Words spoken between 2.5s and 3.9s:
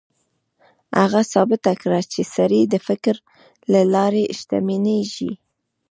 د فکر له